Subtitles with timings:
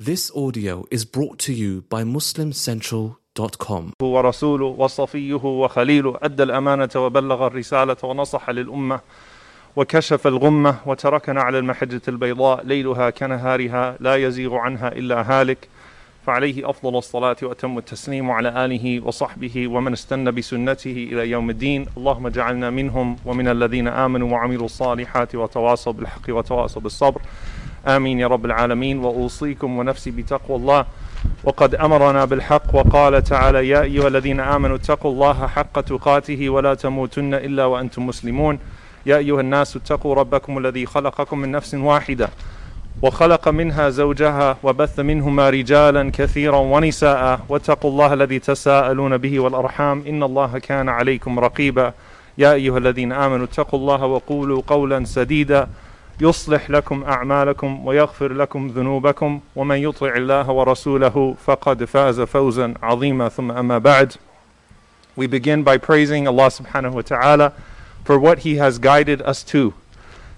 [0.00, 3.92] This audio is brought to you by MuslimCentral.com.
[4.02, 9.00] ورسوله وصفيه وخليله أدى الأمانة وبلغ الرسالة ونصح للأمة
[9.76, 15.68] وكشف الغمة وتركنا على المحجة البيضاء ليلها كنهارها لا يزيغ عنها إلا هالك.
[16.26, 21.86] فعليه أفضل الصلاة وأتم التسليم وعلى آله وصحبه ومن استنى بسنته إلى يوم الدين.
[21.96, 27.20] اللهم اجعلنا منهم ومن الذين آمنوا وعملوا الصالحات وتواصوا بالحق وتواصوا بالصبر.
[27.86, 28.98] آمين يا رب العالمين.
[28.98, 30.84] وأوصيكم ونفسي بتقوى الله.
[31.44, 37.34] وقد أمرنا بالحق وقال تعالى يا أيها الذين آمنوا اتقوا الله حق تقاته ولا تموتن
[37.34, 38.58] إلا وأنتم مسلمون.
[39.06, 42.28] يا أيها الناس اتقوا ربكم الذي خلقكم من نفس واحدة
[43.02, 47.40] وخلق منها زوجها وبث منهما رجالا كثيرا ونساء.
[47.48, 50.04] واتقوا الله الذي تساءلون به والأرحام.
[50.08, 51.92] إن الله كان عليكم رقيبا.
[52.38, 55.68] يا أيها الذين آمنوا اتقوا الله وقولوا قولا سديدا.
[56.21, 63.51] يصلح لكم أعمالكم ويغفر لكم ذنوبكم ومن يطع الله ورسوله فقد فاز فوزا عظيما ثم
[63.51, 64.13] أما بعد
[65.15, 67.53] We begin by praising Allah subhanahu wa ta'ala
[68.03, 69.73] for what He has guided us to,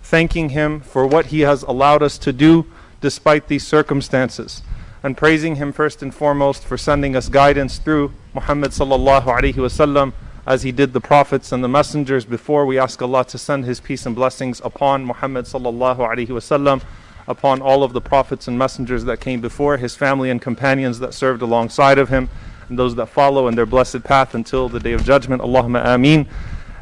[0.03, 2.66] thanking Him for what He has allowed us to do
[3.00, 4.61] despite these circumstances,
[5.02, 10.11] and praising Him first and foremost for sending us guidance through Muhammad sallallahu alaihi wasallam
[10.50, 12.66] as He did the prophets and the messengers before.
[12.66, 16.84] We ask Allah to send His peace and blessings upon Muhammad sallallahu alaihi wasallam,
[17.28, 21.14] upon all of the prophets and messengers that came before, His family and companions that
[21.14, 22.30] served alongside of Him,
[22.70, 25.42] and those that follow in their blessed path until the day of judgment.
[25.42, 26.28] Allahumma ameen.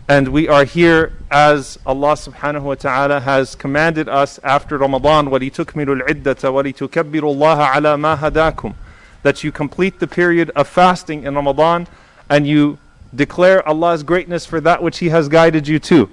[0.09, 6.02] And we are here as Allah subhanahu wa ta'ala has commanded us after Ramadan, وَلِتُكْمِلُوا
[6.02, 8.75] الْعِدَّةَ وَلِتُكَبِّرُوا اللَّهَ عَلَى مَا هَدَاكُمْ
[9.21, 11.88] That you complete the period of fasting in Ramadan
[12.29, 12.79] and you
[13.14, 16.10] declare Allah's greatness for that which He has guided you to.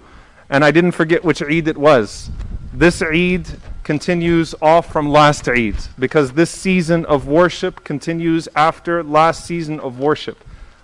[0.50, 2.30] And I didn't forget which Eid it was.
[2.74, 3.48] This Eid
[3.84, 10.00] continues off from last Eid because this season of worship continues after last season of
[10.00, 10.44] worship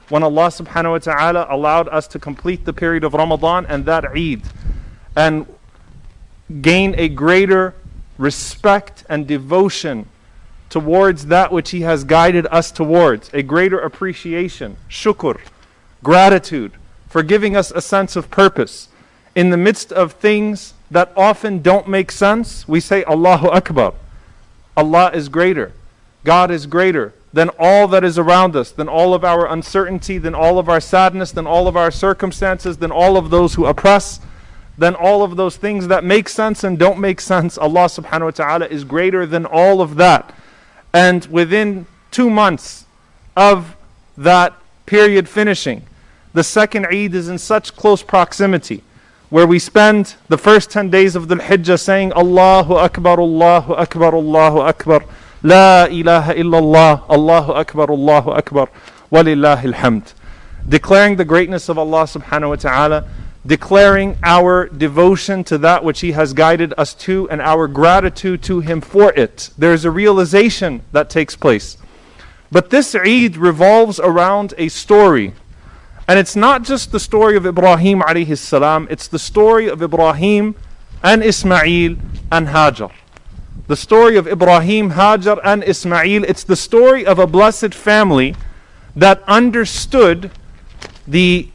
[0.09, 4.05] when Allah subhanahu wa ta'ala allowed us to complete the period of Ramadan and that
[4.05, 4.43] Eid
[5.15, 5.47] and
[6.61, 7.73] gain a greater
[8.17, 10.07] respect and devotion
[10.69, 15.39] towards that which He has guided us towards, a greater appreciation, shukr,
[16.03, 16.73] gratitude,
[17.09, 18.87] for giving us a sense of purpose.
[19.35, 23.93] In the midst of things that often don't make sense, we say Allahu Akbar.
[24.75, 25.73] Allah is greater.
[26.23, 30.35] God is greater than all that is around us, than all of our uncertainty, than
[30.35, 34.19] all of our sadness, than all of our circumstances, than all of those who oppress,
[34.77, 37.57] than all of those things that make sense and don't make sense.
[37.57, 40.33] Allah subhanahu wa ta'ala is greater than all of that.
[40.93, 42.85] And within two months
[43.37, 43.77] of
[44.17, 44.53] that
[44.85, 45.83] period finishing,
[46.33, 48.83] the second Eid is in such close proximity,
[49.29, 54.15] where we spend the first 10 days of the Hijjah saying, Allahu Akbar, Allahu Akbar,
[54.15, 55.03] Allahu Akbar,
[55.43, 58.69] La ilaha illallah, Allahu Akbar, Allahu Akbar,
[59.11, 60.13] walillahi alhamd.
[60.67, 63.09] Declaring the greatness of Allah subhanahu wa ta'ala,
[63.45, 68.59] declaring our devotion to that which He has guided us to and our gratitude to
[68.59, 69.49] Him for it.
[69.57, 71.77] There is a realization that takes place.
[72.51, 75.33] But this Eid revolves around a story
[76.07, 80.55] and it's not just the story of Ibrahim alayhi salam it's the story of Ibrahim
[81.03, 81.95] and Ismail
[82.31, 82.91] and Hajar
[83.71, 86.25] the story of Ibrahim, Hajar, and Ismail.
[86.25, 88.35] It's the story of a blessed family
[88.97, 90.29] that understood
[91.07, 91.47] the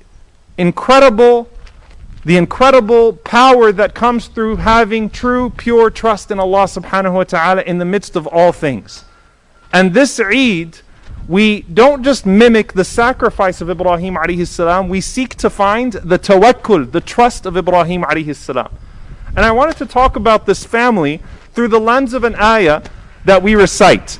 [0.56, 1.50] incredible
[2.24, 7.62] the incredible power that comes through having true pure trust in Allah subhanahu wa ta'ala
[7.62, 9.04] in the midst of all things.
[9.72, 10.80] And this Eid
[11.28, 16.18] we don't just mimic the sacrifice of Ibrahim alayhi salam, we seek to find the
[16.18, 18.72] tawakkul, the trust of Ibrahim alayhi salam.
[19.34, 21.20] And I wanted to talk about this family
[21.52, 22.82] through the lens of an ayah
[23.24, 24.18] that we recite.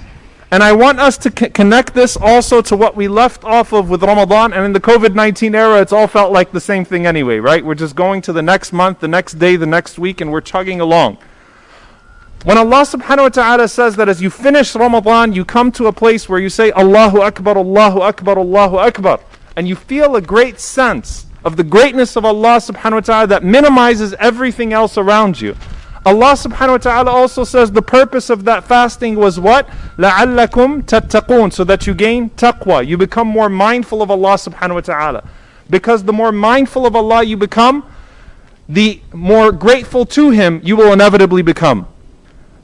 [0.51, 3.91] And I want us to c- connect this also to what we left off of
[3.91, 4.53] with Ramadan.
[4.53, 7.65] And in the COVID 19 era, it's all felt like the same thing anyway, right?
[7.65, 10.41] We're just going to the next month, the next day, the next week, and we're
[10.41, 11.19] chugging along.
[12.44, 15.94] When Allah subhanahu wa ta'ala says that as you finish Ramadan, you come to a
[15.94, 19.20] place where you say, Allahu Akbar, Allahu Akbar, Allahu Akbar,
[19.56, 23.44] and you feel a great sense of the greatness of Allah subhanahu wa ta'ala that
[23.44, 25.56] minimizes everything else around you.
[26.04, 29.68] Allah subhanahu wa ta'ala also says the purpose of that fasting was what?
[29.98, 32.86] لَعَلَّكُمْ تَتَّقُونَ So that you gain taqwa.
[32.86, 35.30] You become more mindful of Allah subhanahu wa ta'ala.
[35.70, 37.86] Because the more mindful of Allah you become,
[38.68, 41.88] the more grateful to Him you will inevitably become.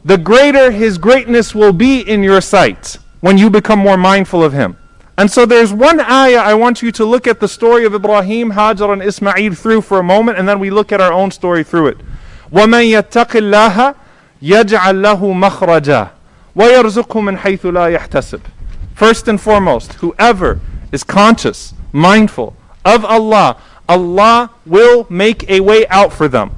[0.05, 4.53] The greater His greatness will be in your sight when you become more mindful of
[4.53, 4.77] Him.
[5.17, 8.51] And so there's one ayah I want you to look at the story of Ibrahim,
[8.51, 11.63] Hajar, and Ismail through for a moment, and then we look at our own story
[11.63, 11.97] through it.
[12.51, 13.95] ومن يتق الله
[14.41, 16.09] يجعل له مخرجا
[16.57, 18.41] وَيَرْزُقْهُ مِنْ حَيْثُ لَا يَحْتَسِبُ
[18.95, 20.59] First and foremost, whoever
[20.91, 23.57] is conscious, mindful of Allah,
[23.87, 26.57] Allah will make a way out for them.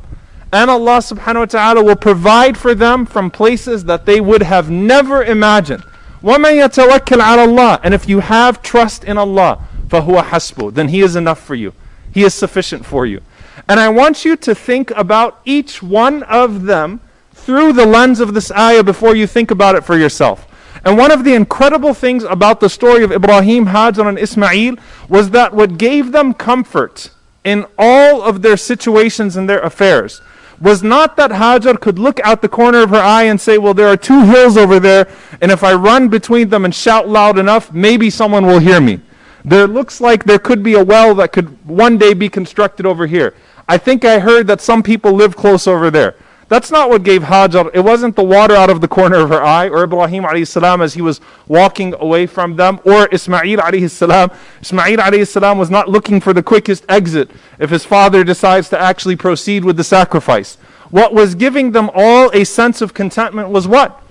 [0.54, 4.70] And Allah subhanahu wa ta'ala will provide for them from places that they would have
[4.70, 5.84] never imagined.
[6.24, 11.02] وَمَن يَتَوَكَّلْ عَلَى اللَّهِ And if you have trust in Allah, فَهُوَ حَسْبُ Then He
[11.02, 11.74] is enough for you.
[12.12, 13.22] He is sufficient for you.
[13.68, 17.02] And I want you to think about each one of them
[17.34, 20.48] through the lens of this ayah before you think about it for yourself.
[20.84, 24.76] And one of the incredible things about the story of Ibrahim, Hajar, and Ismail
[25.08, 27.12] was that what gave them comfort
[27.44, 30.22] in all of their situations and their affairs
[30.61, 33.75] was not that Hajar could look out the corner of her eye and say, Well,
[33.75, 35.09] there are two hills over there,
[35.41, 39.01] and if I run between them and shout loud enough, maybe someone will hear me.
[39.45, 43.07] There looks like there could be a well that could one day be constructed over
[43.07, 43.35] here.
[43.69, 46.17] I think I heard that some people live close over there.
[46.49, 47.71] That's not what gave Hajar.
[47.75, 50.83] It wasn't the water out of the corner of her eye, or Ibrahim alayhi salam
[50.83, 54.31] as he was walking away from them, or Ismail alayhi salam.
[54.61, 58.79] Ismail alayhi salam was not looking for the quickest exit if his father decides to
[58.79, 60.57] actually proceed with the sacrifice.
[60.91, 64.03] What was giving them all a sense of contentment was what?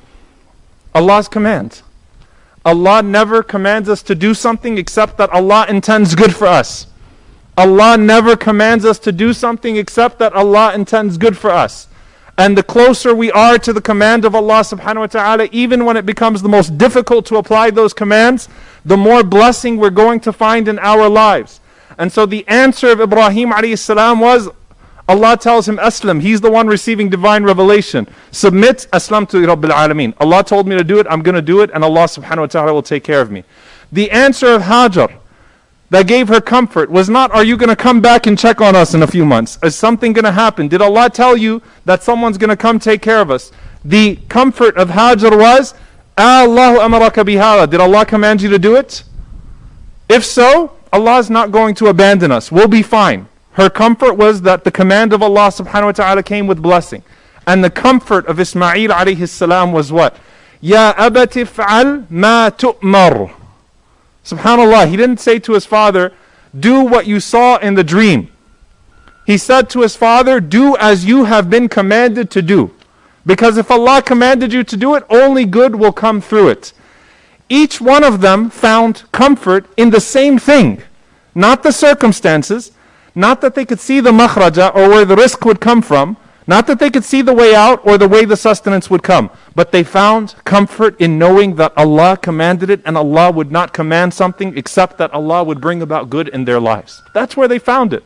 [0.96, 1.82] Allah's command.
[2.66, 6.88] Allah never commands us to do something except that Allah intends good for us.
[7.58, 11.88] Allah never commands us to do something except that Allah intends good for us.
[12.38, 15.98] And the closer we are to the command of Allah subhanahu wa ta'ala, even when
[15.98, 18.50] it becomes the most difficult to apply those commands,
[18.84, 21.60] the more blessing we're going to find in our lives.
[21.98, 24.50] And so the answer of Ibrahim alayhi salam was
[25.08, 26.22] Allah tells him, Aslam.
[26.22, 28.08] He's the one receiving divine revelation.
[28.32, 30.14] Submit, Aslam to Rabbil Alameen.
[30.20, 32.46] Allah told me to do it, I'm going to do it, and Allah subhanahu wa
[32.46, 33.44] ta'ala will take care of me.
[33.92, 35.14] The answer of Hajar
[35.94, 38.76] that gave her comfort was not, Are you going to come back and check on
[38.76, 39.60] us in a few months?
[39.62, 40.68] Is something going to happen?
[40.68, 43.52] Did Allah tell you that someone's going to come take care of us?
[43.86, 45.76] The comfort of Hajar was,
[46.18, 47.70] Allahu amaraka bihara.
[47.70, 49.04] Did Allah command you to do it?
[50.10, 52.52] If so, Allah is not going to abandon us.
[52.52, 53.28] We'll be fine.
[53.52, 57.04] Her comfort was that the command of Allah subhanahu wa ta'ala came with blessing.
[57.46, 60.18] And the comfort of Ismail alayhi salam was what?
[60.60, 63.43] Ya abati fa'al ma tu'mar.
[64.24, 66.14] Subhanallah, he didn't say to his father,
[66.58, 68.30] Do what you saw in the dream.
[69.26, 72.72] He said to his father, Do as you have been commanded to do.
[73.26, 76.74] Because if Allah commanded you to do it, only good will come through it.
[77.50, 80.82] Each one of them found comfort in the same thing,
[81.36, 82.72] not the circumstances,
[83.16, 86.68] not that they could see the makhraja or where the rizq would come from, not
[86.68, 89.72] that they could see the way out or the way the sustenance would come, but
[89.72, 94.58] they found comfort in knowing that Allah commanded it and Allah would not command something
[94.58, 97.02] except that Allah would bring about good in their lives.
[97.14, 98.04] That's where they found it.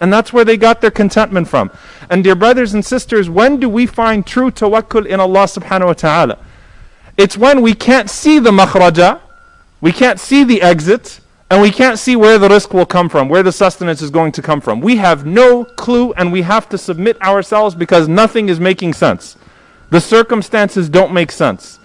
[0.00, 1.70] And that's where they got their contentment from.
[2.10, 5.92] And dear brothers and sisters, when do we find true tawakkul in Allah subhanahu wa
[5.94, 6.38] ta'ala?
[7.16, 9.20] It's when we can't see the makhraja,
[9.80, 13.28] we can't see the exit, and we can't see where the rizq will come from,
[13.28, 14.80] where the sustenance is going to come from.
[14.80, 19.36] We have no clue and we have to submit ourselves because nothing is making sense.
[19.90, 21.78] The circumstances don't make sense.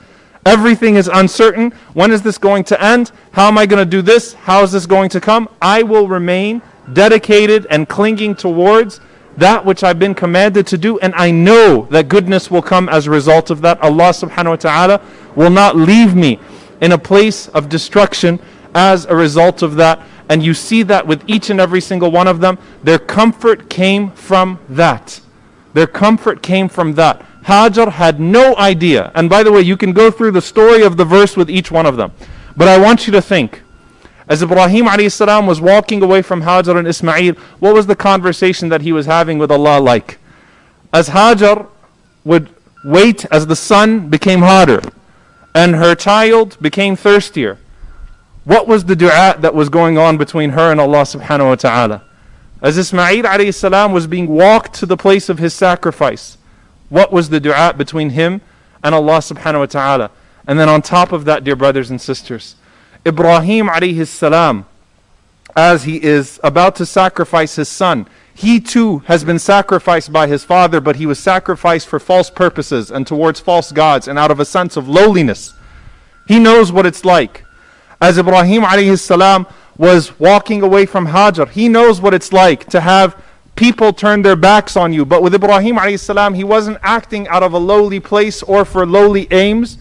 [0.45, 1.71] Everything is uncertain.
[1.93, 3.11] When is this going to end?
[3.31, 4.33] How am I going to do this?
[4.33, 5.47] How is this going to come?
[5.61, 6.63] I will remain
[6.93, 8.99] dedicated and clinging towards
[9.37, 13.07] that which I've been commanded to do, and I know that goodness will come as
[13.07, 13.79] a result of that.
[13.81, 15.01] Allah subhanahu wa ta'ala
[15.35, 16.39] will not leave me
[16.81, 18.39] in a place of destruction
[18.73, 20.01] as a result of that.
[20.29, 22.57] And you see that with each and every single one of them.
[22.83, 25.19] Their comfort came from that.
[25.73, 27.25] Their comfort came from that.
[27.43, 29.11] Hajar had no idea.
[29.15, 31.71] And by the way, you can go through the story of the verse with each
[31.71, 32.11] one of them.
[32.55, 33.61] But I want you to think.
[34.27, 38.81] As Ibrahim salam was walking away from Hajar and Ismail, what was the conversation that
[38.81, 40.19] he was having with Allah like?
[40.93, 41.67] As Hajar
[42.23, 42.49] would
[42.85, 44.81] wait as the sun became hotter
[45.53, 47.57] and her child became thirstier,
[48.43, 52.03] what was the dua that was going on between her and Allah subhanahu wa ta'ala?
[52.61, 56.37] As Ismail alayhi salam was being walked to the place of his sacrifice,
[56.89, 58.41] what was the dua between him
[58.83, 60.11] and Allah subhanahu wa ta'ala?
[60.47, 62.55] And then on top of that, dear brothers and sisters,
[63.05, 64.65] Ibrahim alayhi salam,
[65.55, 70.43] as he is about to sacrifice his son, he too has been sacrificed by his
[70.43, 74.39] father, but he was sacrificed for false purposes and towards false gods and out of
[74.39, 75.53] a sense of lowliness.
[76.27, 77.43] He knows what it's like
[78.01, 79.45] as Ibrahim alayhi salam
[79.77, 81.49] was walking away from Hajar.
[81.49, 83.15] He knows what it's like to have
[83.55, 85.05] people turn their backs on you.
[85.05, 88.85] But with Ibrahim alayhi salam, he wasn't acting out of a lowly place or for
[88.85, 89.77] lowly aims,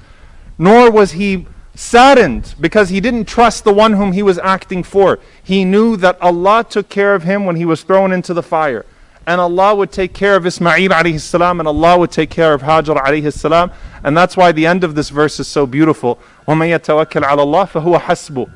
[0.58, 5.18] nor was he saddened because he didn't trust the one whom he was acting for.
[5.42, 8.84] He knew that Allah took care of him when he was thrown into the fire.
[9.26, 12.62] and Allah would take care of Ismail alayhi salam and Allah would take care of
[12.62, 13.70] Hajar alayhi salam.
[14.02, 16.18] And that's why the end of this verse is so beautiful.
[16.50, 18.50] وَمَن يَتَوَكَّلْ عَلَى اللَّهِ فَهُوَ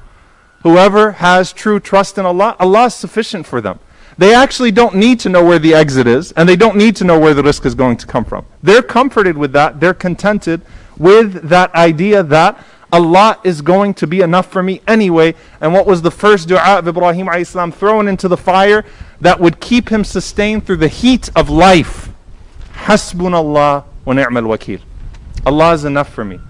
[0.64, 3.78] Whoever has true trust in Allah, Allah is sufficient for them.
[4.18, 7.04] They actually don't need to know where the exit is, and they don't need to
[7.04, 8.46] know where the rizq is going to come from.
[8.64, 9.78] They're comforted with that.
[9.78, 10.62] They're contented
[10.98, 12.58] with that idea that
[12.92, 15.36] Allah is going to be enough for me anyway.
[15.60, 18.84] And what was the first dua of Ibrahim salam thrown into the fire
[19.20, 22.08] that would keep him sustained through the heat of life?
[22.72, 24.80] Hasbunallah wa ni'mal wakil.
[25.46, 26.40] Allah is enough for me.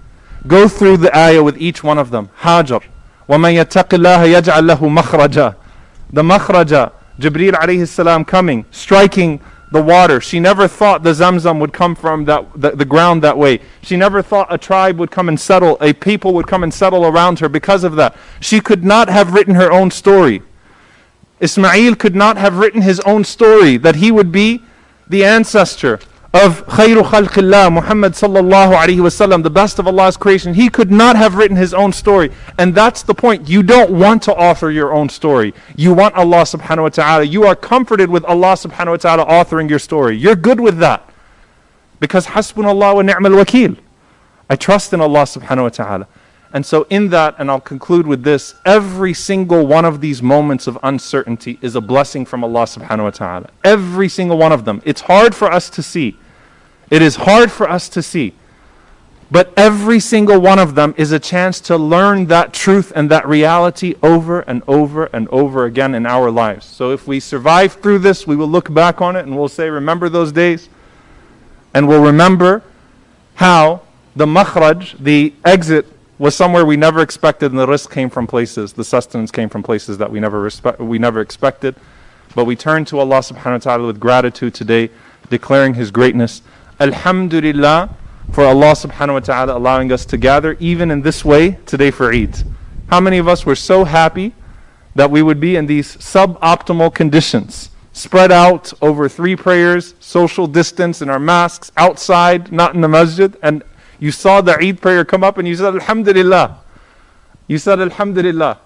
[0.46, 2.30] Go through the ayah with each one of them.
[2.40, 2.82] Hajar.
[3.28, 5.54] وَمَن يَتَّقِ اللَّهَ يَجْعَل لَهُ مَخْرَجًا
[6.12, 10.20] The makhraja, Jibreel alayhi salam coming, striking the water.
[10.20, 13.60] She never thought the Zamzam would come from that, the, the ground that way.
[13.82, 17.06] She never thought a tribe would come and settle, a people would come and settle
[17.06, 18.16] around her because of that.
[18.40, 20.42] She could not have written her own story.
[21.40, 24.62] Ismail could not have written his own story that he would be
[25.08, 26.00] the ancestor
[26.35, 30.53] of Khayru Khalqillah, Muhammad sallallahu alayhi wasallam, the best of Allah's creation.
[30.53, 32.29] He could not have written his own story.
[32.57, 33.47] And that's the point.
[33.47, 35.53] You don't want to author your own story.
[35.77, 37.23] You want Allah subhanahu wa ta'ala.
[37.23, 40.17] You are comforted with Allah subhanahu wa ta'ala authoring your story.
[40.17, 41.09] You're good with that.
[42.01, 43.77] Because hasbunallah wa ni'mal wakil.
[44.49, 46.07] I trust in Allah subhanahu wa ta'ala.
[46.51, 50.67] And so, in that, and I'll conclude with this every single one of these moments
[50.67, 53.49] of uncertainty is a blessing from Allah subhanahu wa ta'ala.
[53.63, 54.81] Every single one of them.
[54.83, 56.17] It's hard for us to see.
[56.89, 58.33] It is hard for us to see.
[59.31, 63.27] But every single one of them is a chance to learn that truth and that
[63.27, 66.65] reality over and over and over again in our lives.
[66.65, 69.69] So if we survive through this, we will look back on it and we'll say,
[69.69, 70.69] Remember those days?
[71.73, 72.61] And we'll remember
[73.35, 73.81] how
[74.15, 75.87] the makhraj, the exit,
[76.17, 79.61] was somewhere we never expected, and the rizq came from places, the sustenance came from
[79.61, 81.75] places that we never, respe- we never expected.
[82.33, 84.89] But we turn to Allah subhanahu wa ta'ala with gratitude today,
[85.29, 86.41] declaring His greatness.
[86.79, 87.95] Alhamdulillah
[88.31, 92.13] for Allah subhanahu wa ta'ala allowing us to gather even in this way today for
[92.13, 92.43] Eid.
[92.87, 94.33] How many of us were so happy
[94.93, 101.01] that we would be in these suboptimal conditions, spread out over three prayers, social distance
[101.01, 103.63] in our masks, outside, not in the masjid, and
[103.99, 106.59] you saw the Eid prayer come up and you said Alhamdulillah.
[107.47, 108.59] You said Alhamdulillah.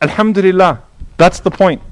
[0.00, 0.82] Alhamdulillah.
[1.16, 1.82] That's the point.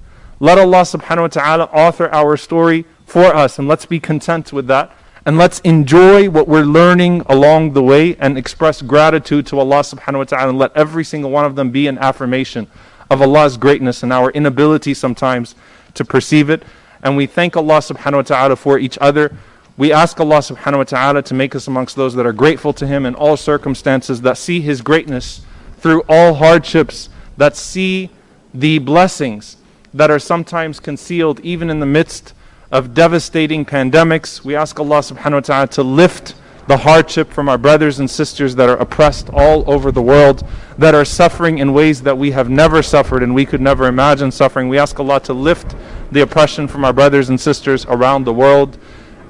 [0.41, 4.67] Let Allah subhanahu wa ta'ala author our story for us and let's be content with
[4.69, 4.91] that.
[5.25, 10.19] And let's enjoy what we're learning along the way and express gratitude to Allah subhanahu
[10.19, 12.67] wa ta'ala and let every single one of them be an affirmation
[13.09, 15.55] of Allah's greatness and our inability sometimes
[15.95, 16.65] to perceive it.
[17.05, 19.37] And we thank Allah subhanahu wa ta'ala for each other.
[19.77, 22.87] We ask Allah subhanahu wa ta'ala to make us amongst those that are grateful to
[22.87, 25.43] Him in all circumstances, that see His greatness
[25.79, 28.11] through all hardships, that see
[28.53, 29.57] the blessings
[29.95, 32.35] that are sometimes concealed even in the midst
[32.73, 34.43] of devastating pandemics.
[34.43, 36.35] We ask Allah subhanahu wa ta'ala to lift
[36.69, 40.47] the hardship from our brothers and sisters that are oppressed all over the world,
[40.79, 44.31] that are suffering in ways that we have never suffered and we could never imagine
[44.31, 44.71] suffering.
[44.71, 45.77] We ask Allah to lift
[46.11, 48.79] the oppression from our brothers and sisters around the world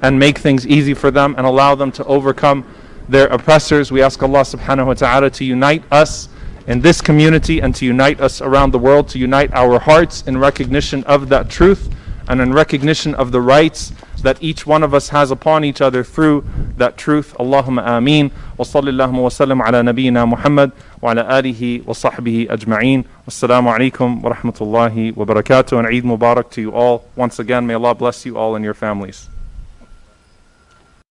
[0.01, 2.65] and make things easy for them and allow them to overcome
[3.09, 3.91] their oppressors.
[3.91, 6.29] We ask Allah subhanahu wa ta'ala to unite us
[6.67, 10.37] in this community and to unite us around the world, to unite our hearts in
[10.37, 11.93] recognition of that truth
[12.27, 16.03] and in recognition of the rights that each one of us has upon each other
[16.03, 16.45] through
[16.77, 17.35] that truth.
[17.37, 18.31] Allahumma ameen.
[18.57, 23.05] Wa sallallahu wa sallam ala nabiyyina Muhammad wa ala alihi wa sahbihi ajma'een.
[23.27, 27.05] Wassalamu alaikum wa rahmatullahi wa barakatuh and Eid Mubarak to you all.
[27.15, 29.27] Once again, may Allah bless you all and your families.